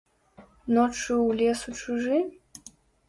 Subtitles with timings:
[0.77, 2.17] Ноччу ў лес у чужы?